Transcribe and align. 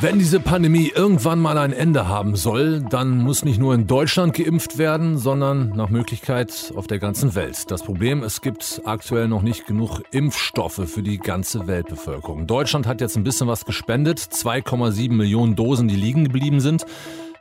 Wenn 0.00 0.18
diese 0.18 0.40
Pandemie 0.40 0.90
irgendwann 0.94 1.38
mal 1.38 1.56
ein 1.56 1.72
Ende 1.72 2.08
haben 2.08 2.34
soll, 2.34 2.80
dann 2.80 3.18
muss 3.18 3.44
nicht 3.44 3.60
nur 3.60 3.74
in 3.74 3.86
Deutschland 3.86 4.34
geimpft 4.34 4.76
werden, 4.76 5.18
sondern 5.18 5.70
nach 5.70 5.88
Möglichkeit 5.88 6.72
auf 6.74 6.88
der 6.88 6.98
ganzen 6.98 7.36
Welt. 7.36 7.70
Das 7.70 7.84
Problem, 7.84 8.24
es 8.24 8.40
gibt 8.40 8.82
aktuell 8.84 9.28
noch 9.28 9.42
nicht 9.42 9.66
genug 9.66 10.02
Impfstoffe 10.10 10.80
für 10.86 11.02
die 11.02 11.18
ganze 11.18 11.68
Weltbevölkerung. 11.68 12.48
Deutschland 12.48 12.88
hat 12.88 13.00
jetzt 13.00 13.16
ein 13.16 13.22
bisschen 13.22 13.46
was 13.46 13.64
gespendet, 13.64 14.18
2,7 14.18 15.12
Millionen 15.12 15.54
Dosen, 15.54 15.86
die 15.86 15.96
liegen 15.96 16.24
geblieben 16.24 16.60
sind. 16.60 16.84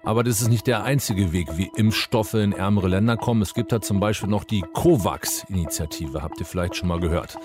Aber 0.03 0.23
das 0.23 0.39
ist 0.39 0.49
nicht 0.49 0.67
der 0.67 0.83
einzige 0.83 1.33
Weg, 1.33 1.57
wie 1.57 1.71
Impfstoffe 1.75 2.35
in 2.35 2.51
ärmere 2.51 2.87
Länder 2.87 3.17
kommen. 3.17 3.41
Es 3.41 3.55
gibt 3.55 3.71
da 3.71 3.81
zum 3.81 3.99
Beispiel 3.99 4.29
noch 4.29 4.43
die 4.43 4.61
COVAX-Initiative, 4.73 6.21
habt 6.21 6.39
ihr 6.39 6.45
vielleicht 6.45 6.75
schon 6.75 6.89
mal 6.89 6.99
gehört. 6.99 7.37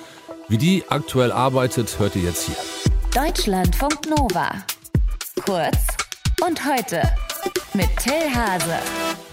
Wie 0.48 0.58
die 0.58 0.84
aktuell 0.88 1.32
arbeitet, 1.32 1.98
hört 1.98 2.14
ihr 2.14 2.22
jetzt 2.22 2.46
hier. 2.46 2.56
Deutschlandfunk 3.14 4.06
Nova. 4.06 4.50
Kurz 5.44 5.86
und 6.44 6.64
heute 6.64 7.02
mit 7.74 7.88
Till 7.98 8.34
Hase. 8.34 8.76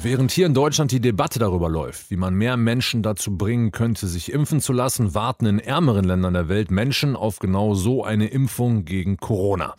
Während 0.01 0.31
hier 0.31 0.45
in 0.45 0.53
Deutschland 0.53 0.91
die 0.91 0.99
Debatte 0.99 1.39
darüber 1.39 1.69
läuft, 1.69 2.11
wie 2.11 2.15
man 2.15 2.33
mehr 2.35 2.57
Menschen 2.57 3.01
dazu 3.01 3.37
bringen 3.37 3.71
könnte, 3.71 4.07
sich 4.07 4.31
impfen 4.31 4.61
zu 4.61 4.73
lassen, 4.73 5.15
warten 5.15 5.45
in 5.45 5.59
ärmeren 5.59 6.05
Ländern 6.05 6.33
der 6.33 6.47
Welt 6.49 6.69
Menschen 6.69 7.15
auf 7.15 7.39
genau 7.39 7.73
so 7.73 8.03
eine 8.03 8.27
Impfung 8.27 8.85
gegen 8.85 9.17
Corona. 9.17 9.75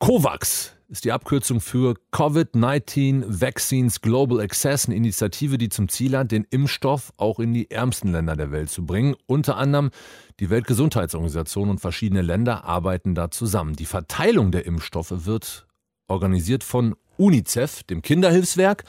COVAX 0.00 0.72
ist 0.94 1.04
die 1.04 1.10
Abkürzung 1.10 1.60
für 1.60 1.96
Covid-19 2.12 3.24
Vaccines 3.26 4.00
Global 4.00 4.40
Access, 4.40 4.86
eine 4.86 4.94
Initiative, 4.94 5.58
die 5.58 5.68
zum 5.68 5.88
Ziel 5.88 6.16
hat, 6.16 6.30
den 6.30 6.46
Impfstoff 6.50 7.12
auch 7.16 7.40
in 7.40 7.52
die 7.52 7.68
ärmsten 7.68 8.12
Länder 8.12 8.36
der 8.36 8.52
Welt 8.52 8.70
zu 8.70 8.86
bringen. 8.86 9.16
Unter 9.26 9.56
anderem 9.56 9.90
die 10.38 10.50
Weltgesundheitsorganisation 10.50 11.68
und 11.68 11.80
verschiedene 11.80 12.22
Länder 12.22 12.64
arbeiten 12.64 13.16
da 13.16 13.32
zusammen. 13.32 13.74
Die 13.74 13.86
Verteilung 13.86 14.52
der 14.52 14.66
Impfstoffe 14.66 15.26
wird 15.26 15.66
organisiert 16.06 16.62
von 16.62 16.94
UNICEF, 17.16 17.82
dem 17.82 18.00
Kinderhilfswerk. 18.00 18.84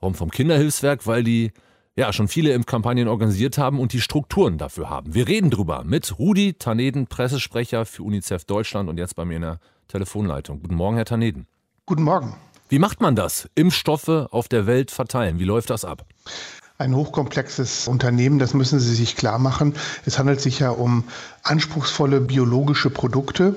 Warum 0.00 0.14
vom 0.14 0.30
Kinderhilfswerk? 0.30 1.06
Weil 1.06 1.22
die 1.22 1.52
ja 1.96 2.12
schon 2.12 2.28
viele 2.28 2.52
Impfkampagnen 2.52 3.08
organisiert 3.08 3.58
haben 3.58 3.78
und 3.78 3.92
die 3.92 4.00
Strukturen 4.00 4.58
dafür 4.58 4.88
haben. 4.88 5.14
Wir 5.14 5.28
reden 5.28 5.50
drüber 5.50 5.84
mit 5.84 6.18
Rudi 6.18 6.54
Taneden, 6.54 7.06
Pressesprecher 7.06 7.84
für 7.84 8.02
UNICEF 8.02 8.44
Deutschland 8.44 8.88
und 8.88 8.98
jetzt 8.98 9.16
bei 9.16 9.24
mir 9.24 9.36
in 9.36 9.42
der 9.42 9.60
Telefonleitung. 9.88 10.60
Guten 10.60 10.74
Morgen, 10.74 10.96
Herr 10.96 11.04
Taneden. 11.04 11.46
Guten 11.86 12.02
Morgen. 12.02 12.34
Wie 12.68 12.78
macht 12.78 13.00
man 13.02 13.14
das? 13.14 13.50
Impfstoffe 13.54 14.08
auf 14.08 14.48
der 14.48 14.66
Welt 14.66 14.90
verteilen. 14.90 15.38
Wie 15.38 15.44
läuft 15.44 15.70
das 15.70 15.84
ab? 15.84 16.06
ein 16.78 16.96
hochkomplexes 16.96 17.86
Unternehmen, 17.86 18.40
das 18.40 18.54
müssen 18.54 18.80
Sie 18.80 18.94
sich 18.94 19.14
klar 19.14 19.38
machen. 19.38 19.74
Es 20.04 20.18
handelt 20.18 20.40
sich 20.40 20.58
ja 20.58 20.70
um 20.70 21.04
anspruchsvolle 21.42 22.20
biologische 22.20 22.90
Produkte, 22.90 23.56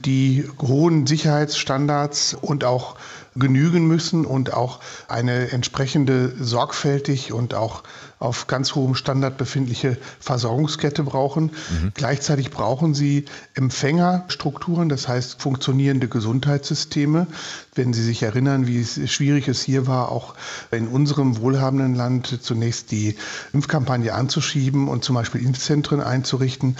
die 0.00 0.48
hohen 0.60 1.06
Sicherheitsstandards 1.06 2.34
und 2.34 2.64
auch 2.64 2.96
genügen 3.36 3.86
müssen 3.86 4.24
und 4.24 4.52
auch 4.52 4.80
eine 5.08 5.52
entsprechende 5.52 6.32
sorgfältig 6.40 7.32
und 7.32 7.54
auch 7.54 7.82
auf 8.18 8.46
ganz 8.46 8.74
hohem 8.74 8.94
Standard 8.94 9.38
befindliche 9.38 9.96
Versorgungskette 10.20 11.02
brauchen. 11.02 11.44
Mhm. 11.44 11.92
Gleichzeitig 11.94 12.50
brauchen 12.50 12.92
sie 12.92 13.24
Empfängerstrukturen, 13.54 14.90
das 14.90 15.08
heißt 15.08 15.40
funktionierende 15.40 16.06
Gesundheitssysteme. 16.06 17.26
Wenn 17.74 17.94
Sie 17.94 18.02
sich 18.02 18.22
erinnern, 18.22 18.66
wie 18.66 18.84
schwierig 18.84 19.48
es 19.48 19.62
hier 19.62 19.86
war, 19.86 20.10
auch 20.10 20.34
in 20.70 20.88
unserem 20.88 21.40
wohlhabenden 21.40 21.94
Land 21.94 22.40
zunächst 22.42 22.90
die 22.90 23.16
Impfkampagne 23.54 24.12
anzuschieben 24.12 24.88
und 24.88 25.02
zum 25.02 25.14
Beispiel 25.14 25.42
Impfzentren 25.42 26.02
einzurichten, 26.02 26.76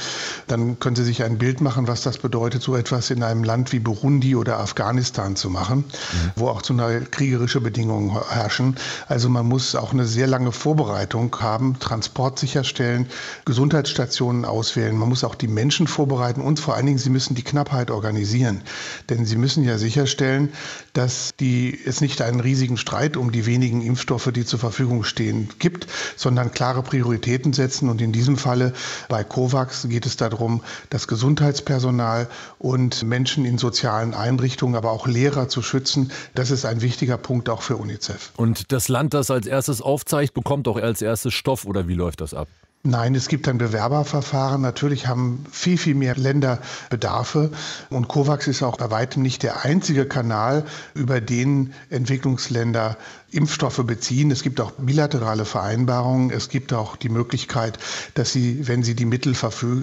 dann 0.46 0.78
können 0.78 0.96
Sie 0.96 1.05
sich 1.05 1.22
ein 1.22 1.38
Bild 1.38 1.60
machen, 1.60 1.88
was 1.88 2.02
das 2.02 2.19
bedeutet, 2.19 2.62
so 2.62 2.77
etwas 2.77 3.10
in 3.10 3.22
einem 3.22 3.44
Land 3.44 3.72
wie 3.72 3.78
Burundi 3.78 4.36
oder 4.36 4.60
Afghanistan 4.60 5.36
zu 5.36 5.50
machen, 5.50 5.78
mhm. 5.78 6.30
wo 6.36 6.48
auch 6.48 6.62
zu 6.62 6.72
einer 6.72 7.00
kriegerische 7.00 7.60
Bedingungen 7.60 8.10
herrschen. 8.28 8.77
Also 9.08 9.28
man 9.28 9.47
muss 9.47 9.74
auch 9.74 9.92
eine 9.92 10.06
sehr 10.06 10.27
lange 10.27 10.52
Vorbereitung 10.52 11.36
haben, 11.41 11.78
Transport 11.78 12.38
sicherstellen, 12.38 13.06
Gesundheitsstationen 13.44 14.44
auswählen. 14.44 14.97
Man 14.97 15.09
muss 15.09 15.25
auch 15.25 15.34
die 15.34 15.48
Menschen 15.48 15.87
vorbereiten 15.87 16.41
und 16.41 16.60
vor 16.60 16.75
allen 16.75 16.87
Dingen, 16.87 16.98
sie 16.98 17.10
müssen 17.10 17.34
die 17.34 17.43
Knappheit 17.43 17.91
organisieren. 17.91 18.62
Denn 19.09 19.25
sie 19.25 19.37
müssen 19.37 19.64
ja 19.64 19.78
sicherstellen, 19.78 20.50
dass 20.93 21.31
die, 21.38 21.78
es 21.84 22.00
nicht 22.00 22.22
einen 22.22 22.41
riesigen 22.41 22.76
Streit 22.76 23.16
um 23.16 23.32
die 23.32 23.47
wenigen 23.47 23.82
Impfstoffe, 23.82 24.31
die 24.32 24.44
zur 24.44 24.59
Verfügung 24.59 25.04
stehen, 25.04 25.48
gibt, 25.59 25.87
sondern 26.16 26.53
klare 26.53 26.82
Prioritäten 26.82 27.53
setzen. 27.53 27.88
Und 27.88 28.00
in 28.00 28.12
diesem 28.12 28.37
Falle 28.37 28.72
bei 29.09 29.25
COVAX 29.25 29.88
geht 29.88 30.06
es 30.06 30.16
darum, 30.30 30.62
das 30.88 31.06
Gesundheitspersonal 31.06 32.28
und 32.58 33.02
Menschen 33.02 33.44
in 33.44 33.58
sozialen 33.58 34.14
Einrichtungen, 34.14 34.74
aber 34.76 34.91
auch 34.91 35.06
Lehrer 35.06 35.48
zu 35.48 35.62
schützen. 35.62 36.10
Das 36.34 36.50
ist 36.50 36.64
ein 36.64 36.80
wichtiger 36.80 37.18
Punkt 37.18 37.48
auch 37.48 37.62
für 37.62 37.76
UNICEF. 37.76 38.32
Und 38.36 38.72
das 38.72 38.88
Land, 38.88 39.14
das 39.14 39.30
als 39.30 39.46
erstes 39.46 39.82
aufzeigt, 39.82 40.34
bekommt 40.34 40.66
auch 40.69 40.76
als 40.76 41.02
erstes 41.02 41.30
es 41.30 41.34
Stoff 41.34 41.64
oder 41.64 41.88
wie 41.88 41.94
läuft 41.94 42.20
das 42.20 42.34
ab? 42.34 42.48
Nein, 42.82 43.14
es 43.14 43.28
gibt 43.28 43.46
ein 43.46 43.58
Bewerberverfahren. 43.58 44.62
Natürlich 44.62 45.06
haben 45.06 45.44
viel, 45.52 45.76
viel 45.76 45.94
mehr 45.94 46.16
Länder 46.16 46.60
Bedarfe. 46.88 47.50
Und 47.91 48.08
COVAX 48.08 48.46
ist 48.46 48.62
auch 48.62 48.78
bei 48.78 48.91
weitem 48.91 49.22
nicht 49.22 49.42
der 49.42 49.66
einzige 49.66 50.06
Kanal, 50.06 50.64
über 50.94 51.20
den 51.20 51.74
Entwicklungsländer 51.90 52.96
Impfstoffe 53.32 53.84
beziehen. 53.84 54.30
Es 54.30 54.42
gibt 54.42 54.62
auch 54.62 54.72
bilaterale 54.72 55.44
Vereinbarungen. 55.44 56.30
Es 56.30 56.48
gibt 56.48 56.72
auch 56.72 56.96
die 56.96 57.10
Möglichkeit, 57.10 57.78
dass 58.14 58.32
sie, 58.32 58.66
wenn 58.66 58.82
sie 58.82 58.94
die 58.94 59.04
Mittel 59.04 59.34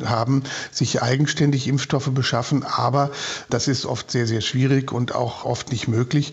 haben, 0.05 0.41
sich 0.71 1.03
eigenständig 1.03 1.67
Impfstoffe 1.67 2.09
beschaffen. 2.09 2.63
Aber 2.63 3.11
das 3.51 3.67
ist 3.67 3.85
oft 3.85 4.09
sehr, 4.09 4.25
sehr 4.25 4.41
schwierig 4.41 4.91
und 4.91 5.13
auch 5.13 5.45
oft 5.45 5.71
nicht 5.71 5.87
möglich. 5.87 6.31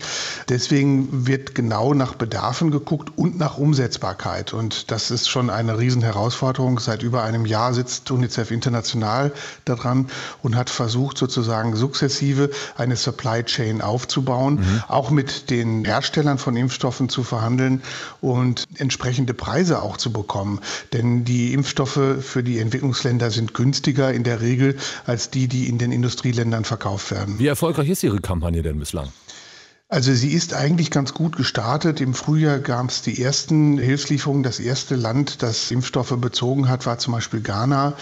Deswegen 0.49 1.27
wird 1.27 1.53
genau 1.53 1.93
nach 1.93 2.15
Bedarfen 2.15 2.71
geguckt 2.71 3.11
und 3.15 3.37
nach 3.37 3.59
Umsetzbarkeit. 3.59 4.51
Und 4.51 4.89
das 4.89 5.11
ist 5.11 5.29
schon 5.29 5.51
eine 5.51 5.77
Riesenherausforderung. 5.77 6.54
Seit 6.79 7.03
über 7.03 7.23
einem 7.23 7.45
Jahr 7.45 7.73
sitzt 7.73 8.09
UNICEF 8.11 8.51
international 8.51 9.31
daran 9.65 10.07
und 10.41 10.55
hat 10.55 10.69
versucht, 10.69 11.17
sozusagen 11.17 11.75
sukzessive 11.75 12.49
eine 12.77 12.95
Supply 12.95 13.43
Chain 13.43 13.81
aufzubauen, 13.81 14.55
mhm. 14.55 14.83
auch 14.87 15.09
mit 15.09 15.49
den 15.49 15.85
Herstellern 15.85 16.37
von 16.37 16.55
Impfstoffen 16.55 16.85
Impfstoffen 16.85 17.09
zu 17.09 17.23
verhandeln 17.23 17.81
und 18.21 18.65
entsprechende 18.77 19.33
Preise 19.33 19.81
auch 19.81 19.97
zu 19.97 20.11
bekommen. 20.11 20.59
Denn 20.93 21.25
die 21.25 21.53
Impfstoffe 21.53 21.99
für 22.19 22.43
die 22.43 22.59
Entwicklungsländer 22.59 23.31
sind 23.31 23.53
günstiger 23.53 24.13
in 24.13 24.23
der 24.23 24.41
Regel 24.41 24.77
als 25.05 25.29
die, 25.29 25.47
die 25.47 25.67
in 25.67 25.77
den 25.77 25.91
Industrieländern 25.91 26.63
verkauft 26.63 27.11
werden. 27.11 27.39
Wie 27.39 27.47
erfolgreich 27.47 27.89
ist 27.89 28.03
Ihre 28.03 28.19
Kampagne 28.19 28.61
denn 28.61 28.79
bislang? 28.79 29.09
Also 29.95 30.13
sie 30.13 30.33
ist 30.33 30.53
eigentlich 30.53 30.91
ganz 30.91 31.13
gut 31.13 31.37
gestartet. 31.37 32.01
Im 32.01 32.13
Frühjahr 32.13 32.59
gab 32.59 32.89
es 32.89 33.01
die 33.01 33.23
ersten 33.23 33.77
Hilfslieferungen. 33.77 34.43
Das 34.43 34.59
erste 34.59 34.97
Land, 34.97 35.41
das 35.41 35.71
Impfstoffe 35.71 36.17
bezogen 36.19 36.67
hat, 36.67 36.85
war 36.85 36.97
zum 36.97 37.13
Beispiel 37.13 37.39
Ghana. 37.39 37.93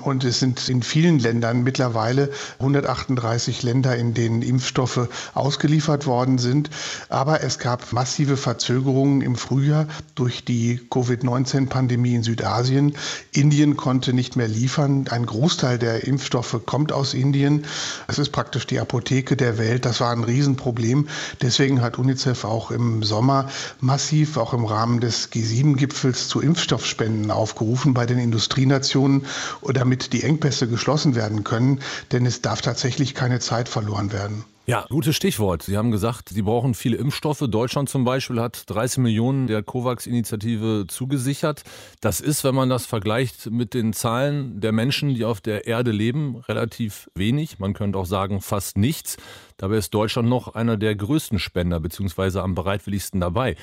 Und 0.00 0.24
es 0.24 0.38
sind 0.38 0.66
in 0.70 0.82
vielen 0.82 1.18
Ländern 1.18 1.62
mittlerweile 1.62 2.30
138 2.60 3.62
Länder, 3.62 3.94
in 3.94 4.14
denen 4.14 4.40
Impfstoffe 4.40 5.10
ausgeliefert 5.34 6.06
worden 6.06 6.38
sind. 6.38 6.70
Aber 7.10 7.42
es 7.42 7.58
gab 7.58 7.92
massive 7.92 8.38
Verzögerungen 8.38 9.20
im 9.20 9.36
Frühjahr 9.36 9.86
durch 10.14 10.46
die 10.46 10.80
Covid-19-Pandemie 10.88 12.14
in 12.14 12.22
Südasien. 12.22 12.96
Indien 13.32 13.76
konnte 13.76 14.14
nicht 14.14 14.36
mehr 14.36 14.48
liefern. 14.48 15.08
Ein 15.10 15.26
Großteil 15.26 15.78
der 15.78 16.06
Impfstoffe 16.06 16.62
kommt 16.64 16.90
aus 16.90 17.12
Indien. 17.12 17.66
Es 18.08 18.18
ist 18.18 18.32
praktisch 18.32 18.66
die 18.66 18.80
Apotheke 18.80 19.36
der 19.36 19.58
Welt. 19.58 19.84
Das 19.84 20.00
war 20.00 20.10
ein 20.10 20.24
Riesenproblem. 20.24 21.06
Deswegen 21.42 21.80
hat 21.80 21.98
UNICEF 21.98 22.44
auch 22.44 22.70
im 22.70 23.02
Sommer 23.02 23.48
massiv, 23.80 24.36
auch 24.36 24.54
im 24.54 24.64
Rahmen 24.64 25.00
des 25.00 25.30
G7-Gipfels, 25.32 26.28
zu 26.28 26.40
Impfstoffspenden 26.40 27.30
aufgerufen 27.30 27.94
bei 27.94 28.06
den 28.06 28.18
Industrienationen, 28.18 29.26
damit 29.72 30.12
die 30.12 30.22
Engpässe 30.22 30.68
geschlossen 30.68 31.14
werden 31.14 31.44
können. 31.44 31.80
Denn 32.12 32.26
es 32.26 32.42
darf 32.42 32.60
tatsächlich 32.60 33.14
keine 33.14 33.40
Zeit 33.40 33.68
verloren 33.68 34.12
werden. 34.12 34.44
Ja, 34.66 34.86
gutes 34.88 35.14
Stichwort. 35.14 35.62
Sie 35.62 35.76
haben 35.76 35.90
gesagt, 35.90 36.30
Sie 36.30 36.40
brauchen 36.40 36.72
viele 36.72 36.96
Impfstoffe. 36.96 37.44
Deutschland 37.46 37.90
zum 37.90 38.04
Beispiel 38.04 38.40
hat 38.40 38.62
30 38.70 38.96
Millionen 38.96 39.46
der 39.46 39.62
COVAX-Initiative 39.62 40.86
zugesichert. 40.88 41.64
Das 42.00 42.20
ist, 42.20 42.44
wenn 42.44 42.54
man 42.54 42.70
das 42.70 42.86
vergleicht 42.86 43.50
mit 43.50 43.74
den 43.74 43.92
Zahlen 43.92 44.62
der 44.62 44.72
Menschen, 44.72 45.14
die 45.14 45.26
auf 45.26 45.42
der 45.42 45.66
Erde 45.66 45.90
leben, 45.90 46.36
relativ 46.48 47.10
wenig. 47.14 47.58
Man 47.58 47.74
könnte 47.74 47.98
auch 47.98 48.06
sagen, 48.06 48.40
fast 48.40 48.78
nichts. 48.78 49.18
Dabei 49.56 49.76
ist 49.76 49.94
Deutschland 49.94 50.28
noch 50.28 50.54
einer 50.54 50.76
der 50.76 50.96
größten 50.96 51.38
Spender 51.38 51.78
beziehungsweise 51.78 52.42
am 52.42 52.54
bereitwilligsten 52.54 53.20
dabei. 53.20 53.54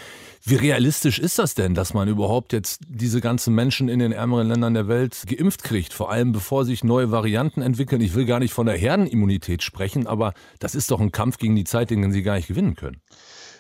Wie 0.44 0.56
realistisch 0.56 1.20
ist 1.20 1.38
das 1.38 1.54
denn, 1.54 1.76
dass 1.76 1.94
man 1.94 2.08
überhaupt 2.08 2.54
jetzt 2.54 2.82
diese 2.88 3.20
ganzen 3.20 3.54
Menschen 3.54 3.90
in 3.90 4.00
den 4.00 4.14
ärmeren 4.14 4.48
Ländern 4.48 4.74
der 4.74 4.88
Welt 4.88 5.24
geimpft 5.28 5.64
kriegt? 5.64 5.94
Vor 5.94 6.10
allem 6.10 6.32
bevor 6.32 6.64
sich 6.64 6.84
neue 6.84 7.12
Varianten 7.12 7.62
entwickeln. 7.62 8.02
Ich 8.02 8.16
will 8.16 8.26
gar 8.26 8.40
nicht 8.40 8.54
von 8.54 8.68
der 8.68 8.78
Herdenimmunität 8.78 9.64
sprechen, 9.64 10.08
aber 10.08 10.34
das 10.60 10.76
ist 10.76 10.92
doch 10.92 11.02
ein 11.02 11.12
Kampf 11.12 11.38
gegen 11.38 11.56
die 11.56 11.66
Zeit, 11.66 11.90
den 11.90 12.12
Sie 12.12 12.24
gar 12.24 12.36
nicht 12.36 12.48
gewinnen 12.48 12.76
können. 12.76 13.02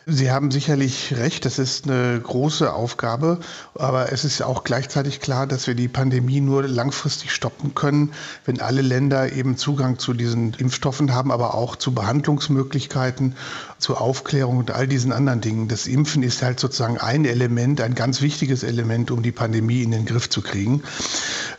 Sie 0.07 0.31
haben 0.31 0.50
sicherlich 0.50 1.13
recht, 1.15 1.45
das 1.45 1.59
ist 1.59 1.88
eine 1.88 2.19
große 2.19 2.74
Aufgabe, 2.74 3.39
aber 3.75 4.12
es 4.12 4.25
ist 4.25 4.42
auch 4.42 4.63
gleichzeitig 4.63 5.19
klar, 5.19 5.45
dass 5.45 5.68
wir 5.68 5.75
die 5.75 5.88
Pandemie 5.88 6.42
nur 6.42 6.68
langfristig 6.68 7.31
stoppen 7.31 7.75
können, 7.75 8.12
wenn 8.45 8.62
alle 8.62 8.81
Länder 8.81 9.31
eben 9.31 9.57
Zugang 9.57 10.00
zu 10.00 10.13
diesen 10.13 10.56
Impfstoffen 10.56 11.13
haben, 11.13 11.31
aber 11.31 11.53
auch 11.53 11.75
zu 11.75 11.94
Behandlungsmöglichkeiten, 11.94 13.36
zur 13.77 14.01
Aufklärung 14.01 14.57
und 14.57 14.71
all 14.71 14.88
diesen 14.88 15.12
anderen 15.12 15.39
Dingen. 15.39 15.68
Das 15.68 15.86
Impfen 15.86 16.24
ist 16.24 16.42
halt 16.42 16.59
sozusagen 16.59 16.97
ein 16.97 17.25
Element, 17.25 17.80
ein 17.80 17.94
ganz 17.94 18.21
wichtiges 18.21 18.63
Element, 18.63 19.12
um 19.12 19.21
die 19.21 19.31
Pandemie 19.31 19.83
in 19.83 19.92
den 19.92 20.06
Griff 20.06 20.30
zu 20.30 20.42
kriegen. 20.42 20.81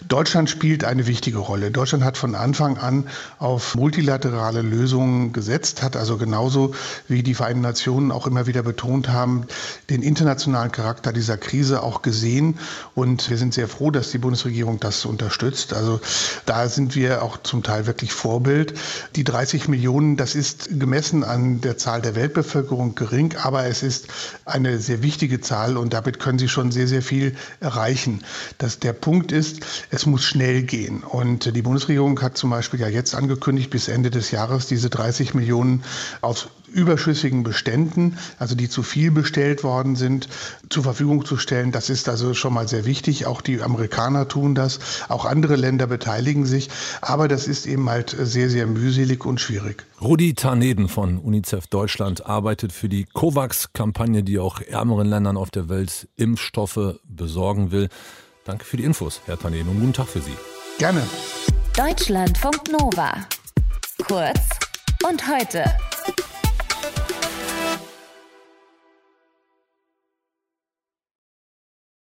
Deutschland 0.09 0.51
spielt 0.51 0.85
eine 0.85 1.07
wichtige 1.07 1.39
Rolle. 1.39 1.71
Deutschland 1.71 2.03
hat 2.03 2.17
von 2.17 2.35
Anfang 2.35 2.77
an 2.77 3.07
auf 3.39 3.77
multilaterale 3.77 4.63
Lösungen 4.63 5.33
gesetzt, 5.33 5.83
hat 5.83 5.97
also 5.97 6.17
genauso 6.17 6.75
wie 7.07 7.23
die 7.23 7.35
Vereinten 7.35 7.63
Nationen 7.63 8.11
auch 8.11 8.32
immer 8.33 8.47
wieder 8.47 8.63
betont 8.63 9.11
haben, 9.11 9.47
den 9.91 10.03
internationalen 10.03 10.73
Charakter 10.73 11.13
dieser 11.13 11.37
Krise 11.37 11.83
auch 11.83 12.01
gesehen. 12.01 12.59
Und 12.95 13.29
wir 13.29 13.37
sind 13.37 13.53
sehr 13.53 13.69
froh, 13.69 13.91
dass 13.91 14.11
die 14.11 14.19
Bundesregierung 14.19 14.81
das 14.81 15.05
unterstützt. 15.05 15.75
Also 15.75 16.01
da 16.47 16.67
sind 16.69 16.97
wir 16.97 17.23
auch 17.23 17.43
zum 17.43 17.63
Teil 17.63 17.87
wirklich 17.87 18.13
Vorbild. 18.13 18.73
Die 19.17 19.25
30 19.25 19.69
Millionen, 19.69 20.17
das 20.17 20.35
ist 20.35 20.81
gemessen 20.81 21.25
an 21.25 21.61
der 21.61 21.77
Zahl 21.77 22.01
der 22.01 22.15
Weltbevölkerung 22.15 22.95
gering, 22.95 23.37
aber 23.37 23.67
es 23.67 23.83
ist 23.83 24.09
eine 24.47 24.79
sehr 24.79 25.03
wichtige 25.03 25.43
Zahl 25.43 25.77
und 25.77 25.93
damit 25.93 26.19
können 26.19 26.39
Sie 26.39 26.49
schon 26.49 26.73
sehr, 26.73 26.89
sehr 26.89 27.03
viel 27.03 27.37
erreichen. 27.61 28.25
Das, 28.57 28.79
der 28.79 28.95
Punkt 28.95 29.31
ist, 29.31 29.61
es 29.91 30.07
muss 30.07 30.25
schnell 30.25 30.63
gehen. 30.63 31.03
Und 31.05 31.55
die 31.55 31.63
Bundesregierung 31.63 32.21
hat 32.23 32.39
zum 32.39 32.49
Beispiel 32.49 32.81
ja 32.81 32.89
jetzt 32.89 33.15
angekündigt, 33.15 33.69
bis 33.69 33.89
Ende 33.89 34.11
des 34.11 34.31
Jahres 34.31 34.67
diese 34.67 34.89
30 34.89 35.35
Millionen 35.35 35.85
auf 36.23 36.49
überschüssigen 36.73 37.43
Beständen, 37.43 38.19
also 38.39 38.55
die 38.55 38.69
zu 38.69 38.83
viel 38.83 39.11
bestellt 39.11 39.63
worden 39.63 39.97
sind, 39.97 40.29
zur 40.71 40.83
Verfügung 40.83 41.25
zu 41.25 41.37
stellen. 41.37 41.73
Das 41.73 41.91
ist 41.91 42.09
also 42.09 42.35
schon 42.35 42.55
mal 42.55 42.69
sehr 42.69 42.85
wichtig. 42.85 43.27
Auch 43.27 43.41
die 43.41 43.61
Amerikaner 43.63 44.29
tun 44.29 44.55
das, 44.55 44.81
auch 45.09 45.25
andere 45.25 45.57
Länder 45.57 45.87
beteiligen 45.87 46.47
sich. 46.47 46.71
Aber 47.01 47.29
das 47.29 47.47
ist 47.47 47.67
eben 47.67 47.89
halt 47.89 48.17
sehr, 48.19 48.51
sehr 48.51 48.67
mühselig 48.67 49.25
und 49.25 49.41
schwierig. 49.41 49.85
Rudi 50.01 50.35
Tarneden 50.35 50.89
von 50.89 51.19
UNICEF 51.19 51.67
Deutschland 51.69 52.27
arbeitet 52.27 52.73
für 52.73 52.89
die 52.89 53.05
COVAX-Kampagne, 53.05 54.23
die 54.25 54.39
auch 54.39 54.61
ärmeren 54.61 55.07
Ländern 55.07 55.37
auf 55.37 55.51
der 55.51 55.69
Welt 55.69 56.09
Impfstoffe 56.17 56.99
besorgen 57.05 57.71
will. 57.71 57.89
Danke 58.45 58.65
für 58.65 58.77
die 58.77 58.85
Infos, 58.85 59.21
Herr 59.27 59.39
Tarneden, 59.39 59.69
und 59.69 59.81
guten 59.81 59.93
Tag 59.93 60.09
für 60.09 60.21
Sie. 60.21 60.35
Gerne. 60.79 61.03
Deutschlandfunk 61.77 62.73
Nova. 62.73 63.15
Kurz 64.07 64.41
und 65.09 65.23
heute. 65.29 65.65